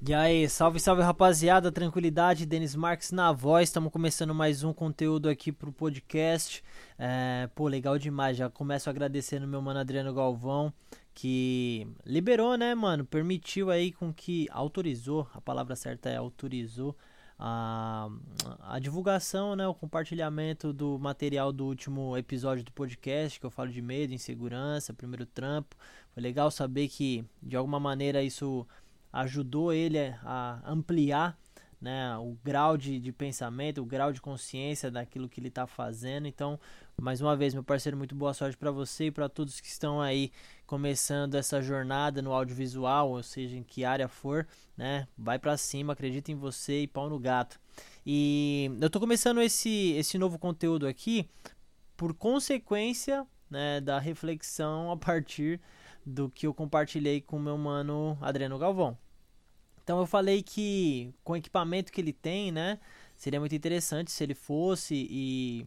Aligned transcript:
E 0.00 0.14
aí, 0.14 0.48
salve, 0.48 0.78
salve 0.78 1.02
rapaziada, 1.02 1.72
tranquilidade, 1.72 2.46
Denis 2.46 2.76
Marques 2.76 3.10
na 3.10 3.32
voz, 3.32 3.68
estamos 3.68 3.90
começando 3.90 4.32
mais 4.32 4.62
um 4.62 4.72
conteúdo 4.72 5.28
aqui 5.28 5.50
pro 5.50 5.72
podcast. 5.72 6.62
É, 6.96 7.48
pô, 7.52 7.66
legal 7.66 7.98
demais, 7.98 8.36
já 8.36 8.48
começo 8.48 8.88
agradecendo 8.88 9.48
meu 9.48 9.60
mano 9.60 9.80
Adriano 9.80 10.14
Galvão, 10.14 10.72
que 11.12 11.84
liberou, 12.06 12.56
né, 12.56 12.76
mano, 12.76 13.04
permitiu 13.04 13.70
aí 13.72 13.90
com 13.90 14.12
que, 14.12 14.46
autorizou, 14.52 15.28
a 15.34 15.40
palavra 15.40 15.74
certa 15.74 16.08
é 16.08 16.16
autorizou, 16.16 16.96
a, 17.36 18.08
a 18.62 18.78
divulgação, 18.78 19.56
né, 19.56 19.66
o 19.66 19.74
compartilhamento 19.74 20.72
do 20.72 20.96
material 20.96 21.52
do 21.52 21.66
último 21.66 22.16
episódio 22.16 22.62
do 22.62 22.70
podcast, 22.70 23.40
que 23.40 23.46
eu 23.46 23.50
falo 23.50 23.70
de 23.70 23.82
medo, 23.82 24.14
insegurança, 24.14 24.94
primeiro 24.94 25.26
trampo. 25.26 25.76
Foi 26.14 26.22
legal 26.22 26.52
saber 26.52 26.86
que, 26.88 27.24
de 27.42 27.56
alguma 27.56 27.80
maneira, 27.80 28.22
isso 28.22 28.64
ajudou 29.20 29.72
ele 29.72 29.98
a 30.22 30.60
ampliar 30.64 31.38
né, 31.80 32.16
o 32.18 32.36
grau 32.42 32.76
de, 32.76 32.98
de 32.98 33.12
pensamento, 33.12 33.80
o 33.80 33.84
grau 33.84 34.12
de 34.12 34.20
consciência 34.20 34.90
daquilo 34.90 35.28
que 35.28 35.40
ele 35.40 35.48
está 35.48 35.66
fazendo. 35.66 36.26
Então, 36.26 36.58
mais 37.00 37.20
uma 37.20 37.36
vez, 37.36 37.54
meu 37.54 37.62
parceiro, 37.62 37.96
muito 37.96 38.14
boa 38.14 38.34
sorte 38.34 38.56
para 38.56 38.70
você 38.70 39.06
e 39.06 39.10
para 39.10 39.28
todos 39.28 39.60
que 39.60 39.68
estão 39.68 40.00
aí 40.00 40.32
começando 40.66 41.36
essa 41.36 41.62
jornada 41.62 42.20
no 42.20 42.32
audiovisual, 42.32 43.10
ou 43.10 43.22
seja, 43.22 43.56
em 43.56 43.62
que 43.62 43.84
área 43.84 44.08
for, 44.08 44.46
né? 44.76 45.06
Vai 45.16 45.38
para 45.38 45.56
cima, 45.56 45.92
acredita 45.92 46.32
em 46.32 46.34
você 46.34 46.82
e 46.82 46.88
pau 46.88 47.08
no 47.08 47.18
gato. 47.18 47.60
E 48.04 48.70
eu 48.80 48.90
tô 48.90 48.98
começando 48.98 49.40
esse 49.40 49.92
esse 49.92 50.18
novo 50.18 50.38
conteúdo 50.38 50.86
aqui 50.86 51.28
por 51.96 52.12
consequência, 52.14 53.26
né, 53.50 53.80
da 53.80 53.98
reflexão 53.98 54.90
a 54.90 54.96
partir 54.96 55.60
do 56.04 56.28
que 56.30 56.46
eu 56.46 56.54
compartilhei 56.54 57.20
com 57.20 57.38
meu 57.38 57.56
mano 57.56 58.18
Adriano 58.20 58.58
Galvão. 58.58 58.96
Então 59.88 60.00
eu 60.00 60.06
falei 60.06 60.42
que 60.42 61.14
com 61.24 61.32
o 61.32 61.36
equipamento 61.36 61.90
que 61.90 61.98
ele 61.98 62.12
tem, 62.12 62.52
né, 62.52 62.78
seria 63.16 63.40
muito 63.40 63.54
interessante 63.54 64.10
se 64.10 64.22
ele 64.22 64.34
fosse 64.34 65.08
e 65.10 65.66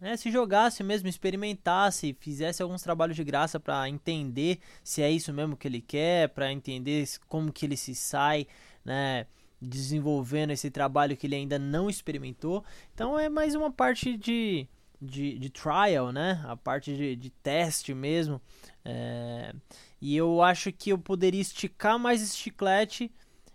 né, 0.00 0.16
se 0.16 0.28
jogasse 0.28 0.82
mesmo, 0.82 1.08
experimentasse, 1.08 2.16
fizesse 2.18 2.64
alguns 2.64 2.82
trabalhos 2.82 3.14
de 3.14 3.22
graça 3.22 3.60
para 3.60 3.88
entender 3.88 4.58
se 4.82 5.02
é 5.02 5.08
isso 5.08 5.32
mesmo 5.32 5.56
que 5.56 5.68
ele 5.68 5.80
quer, 5.80 6.30
para 6.30 6.52
entender 6.52 7.08
como 7.28 7.52
que 7.52 7.64
ele 7.64 7.76
se 7.76 7.94
sai, 7.94 8.44
né, 8.84 9.28
desenvolvendo 9.60 10.50
esse 10.50 10.68
trabalho 10.68 11.16
que 11.16 11.28
ele 11.28 11.36
ainda 11.36 11.60
não 11.60 11.88
experimentou. 11.88 12.64
Então 12.92 13.16
é 13.16 13.28
mais 13.28 13.54
uma 13.54 13.70
parte 13.70 14.16
de 14.16 14.66
de, 15.02 15.36
de 15.36 15.50
trial, 15.50 16.12
né? 16.12 16.40
A 16.46 16.56
parte 16.56 16.96
de, 16.96 17.16
de 17.16 17.28
teste 17.28 17.92
mesmo. 17.92 18.40
É, 18.84 19.52
e 20.02 20.16
eu 20.16 20.42
acho 20.42 20.72
que 20.72 20.90
eu 20.90 20.98
poderia 20.98 21.40
esticar 21.40 21.96
mais 21.96 22.20
esse 22.20 22.36
chiclete 22.36 23.08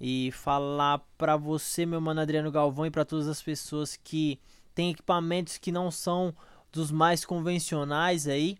e 0.00 0.32
falar 0.32 1.06
para 1.18 1.36
você, 1.36 1.84
meu 1.84 2.00
mano 2.00 2.22
Adriano 2.22 2.50
Galvão, 2.50 2.86
e 2.86 2.90
para 2.90 3.04
todas 3.04 3.28
as 3.28 3.42
pessoas 3.42 3.94
que 3.94 4.40
têm 4.74 4.90
equipamentos 4.92 5.58
que 5.58 5.70
não 5.70 5.90
são 5.90 6.34
dos 6.72 6.90
mais 6.90 7.26
convencionais 7.26 8.26
aí, 8.26 8.56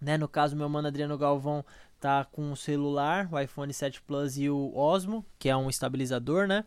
né? 0.00 0.18
No 0.18 0.26
caso, 0.26 0.56
meu 0.56 0.68
mano 0.68 0.88
Adriano 0.88 1.16
Galvão 1.16 1.64
tá 2.00 2.24
com 2.24 2.50
o 2.50 2.56
celular, 2.56 3.28
o 3.30 3.38
iPhone 3.38 3.72
7 3.72 4.02
Plus 4.02 4.36
e 4.36 4.50
o 4.50 4.76
Osmo, 4.76 5.24
que 5.38 5.48
é 5.48 5.56
um 5.56 5.70
estabilizador, 5.70 6.48
né? 6.48 6.64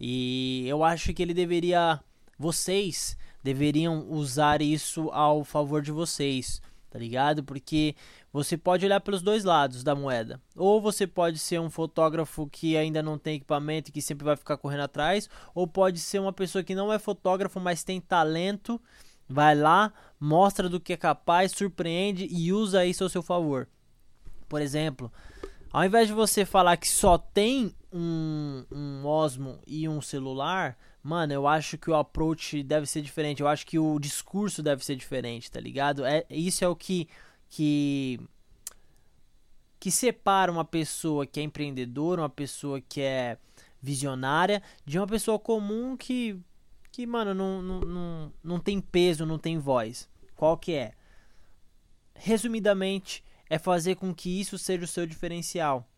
E 0.00 0.64
eu 0.66 0.82
acho 0.82 1.12
que 1.12 1.22
ele 1.22 1.34
deveria, 1.34 2.00
vocês 2.38 3.18
deveriam 3.42 4.10
usar 4.10 4.62
isso 4.62 5.10
ao 5.10 5.44
favor 5.44 5.82
de 5.82 5.92
vocês, 5.92 6.62
tá 6.90 6.98
ligado? 6.98 7.44
Porque 7.44 7.94
você 8.32 8.56
pode 8.56 8.84
olhar 8.84 9.00
pelos 9.00 9.22
dois 9.22 9.44
lados 9.44 9.84
da 9.84 9.94
moeda. 9.94 10.40
Ou 10.56 10.80
você 10.80 11.06
pode 11.06 11.38
ser 11.38 11.60
um 11.60 11.70
fotógrafo 11.70 12.48
que 12.48 12.76
ainda 12.76 13.02
não 13.02 13.16
tem 13.16 13.36
equipamento 13.36 13.88
e 13.88 13.92
que 13.92 14.02
sempre 14.02 14.24
vai 14.24 14.36
ficar 14.36 14.56
correndo 14.56 14.82
atrás, 14.82 15.30
ou 15.54 15.66
pode 15.66 16.00
ser 16.00 16.18
uma 16.18 16.32
pessoa 16.32 16.64
que 16.64 16.74
não 16.74 16.92
é 16.92 16.98
fotógrafo, 16.98 17.60
mas 17.60 17.84
tem 17.84 18.00
talento, 18.00 18.80
vai 19.28 19.54
lá, 19.54 19.92
mostra 20.18 20.68
do 20.68 20.80
que 20.80 20.92
é 20.92 20.96
capaz, 20.96 21.52
surpreende 21.52 22.26
e 22.30 22.52
usa 22.52 22.84
isso 22.84 23.04
ao 23.04 23.10
seu 23.10 23.22
favor. 23.22 23.68
Por 24.48 24.60
exemplo, 24.60 25.12
ao 25.72 25.84
invés 25.84 26.08
de 26.08 26.12
você 26.12 26.44
falar 26.44 26.76
que 26.76 26.88
só 26.88 27.16
tem 27.16 27.72
um, 27.92 28.64
um 28.70 29.06
Osmo 29.06 29.60
e 29.66 29.88
um 29.88 30.00
celular, 30.00 30.78
mano, 31.02 31.32
eu 31.32 31.46
acho 31.46 31.76
que 31.76 31.90
o 31.90 31.96
approach 31.96 32.62
deve 32.62 32.86
ser 32.86 33.02
diferente. 33.02 33.40
Eu 33.40 33.48
acho 33.48 33.66
que 33.66 33.78
o 33.78 33.98
discurso 33.98 34.62
deve 34.62 34.84
ser 34.84 34.96
diferente, 34.96 35.50
tá 35.50 35.60
ligado? 35.60 36.04
É, 36.04 36.24
isso 36.30 36.64
é 36.64 36.68
o 36.68 36.76
que 36.76 37.08
que 37.48 38.20
que 39.80 39.90
separa 39.90 40.52
uma 40.52 40.64
pessoa 40.64 41.26
que 41.26 41.40
é 41.40 41.42
empreendedora, 41.42 42.20
uma 42.20 42.28
pessoa 42.28 42.82
que 42.82 43.00
é 43.00 43.38
visionária, 43.80 44.62
de 44.84 44.98
uma 44.98 45.06
pessoa 45.06 45.38
comum 45.38 45.96
que, 45.96 46.38
que 46.92 47.06
mano, 47.06 47.32
não, 47.32 47.62
não, 47.62 47.80
não, 47.80 48.32
não 48.44 48.60
tem 48.60 48.78
peso, 48.78 49.24
não 49.24 49.38
tem 49.38 49.58
voz. 49.58 50.06
Qual 50.36 50.58
que 50.58 50.74
é? 50.74 50.92
Resumidamente, 52.14 53.24
é 53.48 53.58
fazer 53.58 53.94
com 53.96 54.14
que 54.14 54.38
isso 54.38 54.58
seja 54.58 54.84
o 54.84 54.88
seu 54.88 55.06
diferencial. 55.06 55.88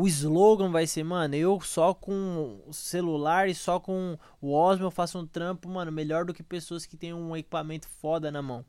O 0.00 0.08
slogan 0.08 0.70
vai 0.70 0.86
ser, 0.86 1.04
mano, 1.04 1.34
eu 1.34 1.60
só 1.60 1.92
com 1.92 2.58
celular 2.72 3.50
e 3.50 3.54
só 3.54 3.78
com 3.78 4.18
o 4.40 4.50
Osmo 4.50 4.86
eu 4.86 4.90
faço 4.90 5.18
um 5.18 5.26
trampo, 5.26 5.68
mano, 5.68 5.92
melhor 5.92 6.24
do 6.24 6.32
que 6.32 6.42
pessoas 6.42 6.86
que 6.86 6.96
têm 6.96 7.12
um 7.12 7.36
equipamento 7.36 7.86
foda 7.86 8.30
na 8.30 8.40
mão. 8.40 8.64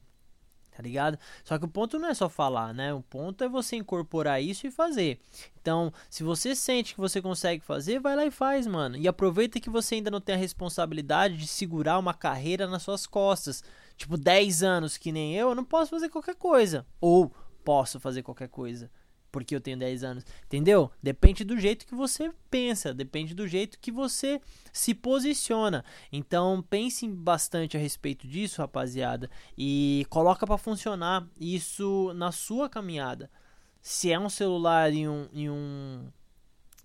Tá 0.75 0.83
ligado? 0.83 1.17
Só 1.45 1.57
que 1.57 1.63
o 1.63 1.69
ponto 1.69 1.97
não 1.97 2.09
é 2.09 2.13
só 2.13 2.27
falar, 2.27 2.73
né? 2.73 2.93
O 2.93 3.01
ponto 3.01 3.45
é 3.45 3.47
você 3.47 3.77
incorporar 3.77 4.43
isso 4.43 4.67
e 4.67 4.71
fazer. 4.71 5.21
Então, 5.61 5.93
se 6.09 6.21
você 6.21 6.53
sente 6.53 6.93
que 6.93 6.99
você 6.99 7.21
consegue 7.21 7.63
fazer, 7.63 7.97
vai 8.01 8.13
lá 8.13 8.25
e 8.25 8.31
faz, 8.31 8.67
mano. 8.67 8.97
E 8.97 9.07
aproveita 9.07 9.57
que 9.57 9.69
você 9.69 9.95
ainda 9.95 10.11
não 10.11 10.19
tem 10.19 10.35
a 10.35 10.37
responsabilidade 10.37 11.37
de 11.37 11.47
segurar 11.47 11.97
uma 11.97 12.13
carreira 12.13 12.67
nas 12.67 12.83
suas 12.83 13.07
costas. 13.07 13.63
Tipo, 13.95 14.17
10 14.17 14.63
anos 14.63 14.97
que 14.97 15.13
nem 15.13 15.33
eu, 15.33 15.47
eu 15.47 15.55
não 15.55 15.63
posso 15.63 15.91
fazer 15.91 16.09
qualquer 16.09 16.35
coisa. 16.35 16.85
Ou 16.99 17.31
posso 17.63 18.01
fazer 18.01 18.21
qualquer 18.21 18.49
coisa 18.49 18.91
porque 19.31 19.55
eu 19.55 19.61
tenho 19.61 19.77
10 19.77 20.03
anos. 20.03 20.25
Entendeu? 20.45 20.91
Depende 21.01 21.43
do 21.43 21.57
jeito 21.57 21.85
que 21.85 21.95
você 21.95 22.31
pensa, 22.49 22.93
depende 22.93 23.33
do 23.33 23.47
jeito 23.47 23.79
que 23.79 23.91
você 23.91 24.41
se 24.73 24.93
posiciona. 24.93 25.83
Então, 26.11 26.63
pense 26.69 27.07
bastante 27.07 27.77
a 27.77 27.79
respeito 27.79 28.27
disso, 28.27 28.61
rapaziada, 28.61 29.29
e 29.57 30.05
coloca 30.09 30.45
para 30.45 30.57
funcionar 30.57 31.25
isso 31.39 32.13
na 32.13 32.31
sua 32.31 32.69
caminhada. 32.69 33.29
Se 33.81 34.11
é 34.11 34.19
um 34.19 34.29
celular 34.29 34.93
e 34.93 35.07
um, 35.07 35.27
e 35.33 35.49
um 35.49 36.07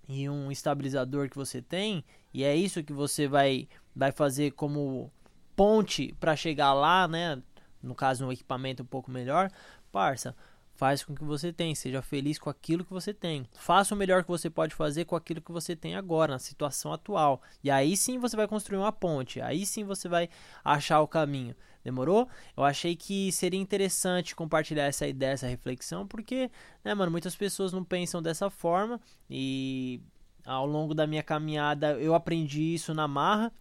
e 0.08 0.28
um 0.30 0.52
estabilizador 0.52 1.28
que 1.28 1.36
você 1.36 1.60
tem, 1.60 2.04
e 2.32 2.44
é 2.44 2.54
isso 2.54 2.82
que 2.84 2.92
você 2.92 3.26
vai 3.26 3.68
vai 3.94 4.12
fazer 4.12 4.52
como 4.52 5.10
ponte 5.56 6.14
para 6.20 6.36
chegar 6.36 6.72
lá, 6.74 7.08
né? 7.08 7.42
No 7.82 7.94
caso, 7.94 8.24
um 8.24 8.32
equipamento 8.32 8.82
um 8.82 8.86
pouco 8.86 9.10
melhor, 9.10 9.50
parça 9.90 10.34
Faz 10.76 11.02
com 11.02 11.14
que 11.14 11.24
você 11.24 11.52
tem, 11.52 11.74
seja 11.74 12.02
feliz 12.02 12.38
com 12.38 12.50
aquilo 12.50 12.84
que 12.84 12.92
você 12.92 13.14
tem. 13.14 13.48
Faça 13.54 13.94
o 13.94 13.98
melhor 13.98 14.22
que 14.22 14.28
você 14.28 14.50
pode 14.50 14.74
fazer 14.74 15.06
com 15.06 15.16
aquilo 15.16 15.40
que 15.40 15.50
você 15.50 15.74
tem 15.74 15.96
agora, 15.96 16.34
na 16.34 16.38
situação 16.38 16.92
atual. 16.92 17.40
E 17.64 17.70
aí 17.70 17.96
sim 17.96 18.18
você 18.18 18.36
vai 18.36 18.46
construir 18.46 18.78
uma 18.78 18.92
ponte, 18.92 19.40
aí 19.40 19.64
sim 19.64 19.84
você 19.84 20.08
vai 20.08 20.28
achar 20.62 21.00
o 21.00 21.08
caminho. 21.08 21.56
Demorou? 21.82 22.28
Eu 22.56 22.62
achei 22.62 22.94
que 22.94 23.32
seria 23.32 23.60
interessante 23.60 24.36
compartilhar 24.36 24.84
essa 24.84 25.06
ideia, 25.06 25.32
essa 25.32 25.46
reflexão, 25.46 26.06
porque, 26.06 26.50
né, 26.84 26.92
mano, 26.94 27.10
muitas 27.10 27.34
pessoas 27.34 27.72
não 27.72 27.82
pensam 27.82 28.20
dessa 28.20 28.50
forma 28.50 29.00
e 29.30 30.00
ao 30.44 30.66
longo 30.66 30.94
da 30.94 31.06
minha 31.06 31.22
caminhada 31.22 31.92
eu 31.92 32.14
aprendi 32.14 32.74
isso 32.74 32.92
na 32.92 33.08
marra 33.08 33.52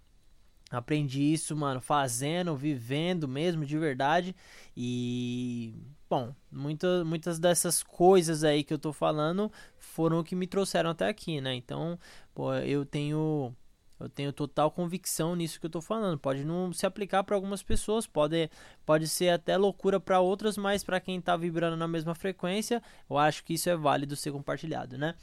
Aprendi 0.71 1.21
isso, 1.21 1.55
mano, 1.55 1.79
fazendo, 1.79 2.55
vivendo 2.55 3.27
mesmo, 3.27 3.65
de 3.65 3.77
verdade. 3.77 4.35
E, 4.75 5.75
bom, 6.09 6.33
muita, 6.51 7.03
muitas 7.03 7.39
dessas 7.39 7.81
coisas 7.83 8.43
aí 8.43 8.63
que 8.63 8.73
eu 8.73 8.79
tô 8.79 8.93
falando 8.93 9.51
foram 9.77 10.19
o 10.19 10.23
que 10.23 10.35
me 10.35 10.47
trouxeram 10.47 10.89
até 10.91 11.07
aqui, 11.07 11.41
né? 11.41 11.53
Então, 11.55 11.99
pô, 12.33 12.53
eu 12.53 12.85
tenho. 12.85 13.55
Eu 13.97 14.09
tenho 14.09 14.33
total 14.33 14.69
convicção 14.69 15.37
nisso 15.37 15.57
que 15.57 15.67
eu 15.67 15.69
tô 15.69 15.79
falando. 15.79 16.19
Pode 16.19 16.43
não 16.43 16.73
se 16.73 16.85
aplicar 16.85 17.23
para 17.23 17.33
algumas 17.33 17.63
pessoas, 17.63 18.05
pode, 18.05 18.49
pode 18.85 19.07
ser 19.07 19.29
até 19.29 19.55
loucura 19.55 20.01
para 20.01 20.19
outras, 20.19 20.57
mas 20.57 20.83
para 20.83 20.99
quem 20.99 21.21
tá 21.21 21.37
vibrando 21.37 21.77
na 21.77 21.87
mesma 21.87 22.13
frequência, 22.13 22.83
eu 23.09 23.17
acho 23.17 23.41
que 23.45 23.53
isso 23.53 23.69
é 23.69 23.75
válido 23.75 24.13
ser 24.17 24.33
compartilhado, 24.33 24.97
né? 24.97 25.15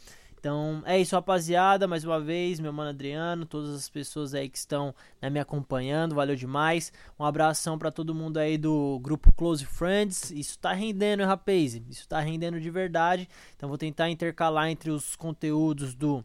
Então 0.42 0.82
é 0.84 0.98
isso, 0.98 1.14
rapaziada. 1.14 1.86
Mais 1.86 2.02
uma 2.02 2.18
vez, 2.18 2.58
meu 2.58 2.72
mano 2.72 2.90
Adriano, 2.90 3.46
todas 3.46 3.76
as 3.76 3.88
pessoas 3.88 4.34
aí 4.34 4.48
que 4.48 4.58
estão 4.58 4.92
né, 5.20 5.30
me 5.30 5.38
acompanhando, 5.38 6.16
valeu 6.16 6.34
demais. 6.34 6.92
Um 7.16 7.24
abração 7.24 7.78
para 7.78 7.92
todo 7.92 8.12
mundo 8.12 8.38
aí 8.38 8.58
do 8.58 8.98
grupo 9.00 9.32
Close 9.32 9.64
Friends. 9.64 10.32
Isso 10.32 10.58
tá 10.58 10.72
rendendo, 10.72 11.22
rapaz. 11.22 11.80
Isso 11.88 12.08
tá 12.08 12.18
rendendo 12.18 12.60
de 12.60 12.70
verdade. 12.70 13.28
Então 13.56 13.68
vou 13.68 13.78
tentar 13.78 14.10
intercalar 14.10 14.68
entre 14.68 14.90
os 14.90 15.14
conteúdos 15.14 15.94
do 15.94 16.24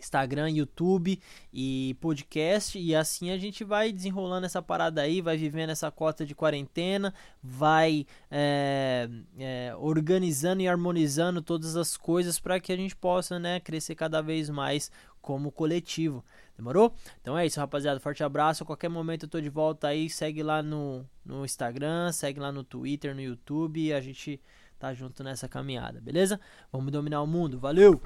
Instagram, 0.00 0.50
YouTube 0.50 1.20
e 1.52 1.96
podcast. 2.00 2.78
E 2.78 2.94
assim 2.94 3.30
a 3.30 3.38
gente 3.38 3.64
vai 3.64 3.92
desenrolando 3.92 4.46
essa 4.46 4.62
parada 4.62 5.02
aí, 5.02 5.20
vai 5.20 5.36
vivendo 5.36 5.70
essa 5.70 5.90
cota 5.90 6.24
de 6.26 6.34
quarentena, 6.34 7.14
vai 7.42 8.06
é, 8.30 9.08
é, 9.38 9.74
organizando 9.78 10.62
e 10.62 10.68
harmonizando 10.68 11.42
todas 11.42 11.76
as 11.76 11.96
coisas 11.96 12.38
para 12.38 12.58
que 12.58 12.72
a 12.72 12.76
gente 12.76 12.96
possa 12.96 13.38
né, 13.38 13.60
crescer 13.60 13.94
cada 13.94 14.20
vez 14.20 14.50
mais 14.50 14.90
como 15.20 15.52
coletivo. 15.52 16.24
Demorou? 16.56 16.94
Então 17.20 17.38
é 17.38 17.46
isso, 17.46 17.58
rapaziada. 17.58 17.98
Forte 18.00 18.22
abraço. 18.22 18.62
A 18.62 18.66
qualquer 18.66 18.90
momento 18.90 19.24
eu 19.24 19.28
tô 19.28 19.40
de 19.40 19.48
volta 19.48 19.88
aí. 19.88 20.10
Segue 20.10 20.42
lá 20.42 20.62
no, 20.62 21.06
no 21.24 21.44
Instagram, 21.44 22.12
segue 22.12 22.38
lá 22.38 22.52
no 22.52 22.62
Twitter, 22.62 23.14
no 23.14 23.20
YouTube. 23.20 23.80
E 23.80 23.92
a 23.94 24.00
gente 24.00 24.40
tá 24.78 24.92
junto 24.92 25.22
nessa 25.22 25.48
caminhada, 25.48 26.00
beleza? 26.00 26.40
Vamos 26.72 26.90
dominar 26.92 27.22
o 27.22 27.26
mundo. 27.26 27.58
Valeu! 27.58 28.00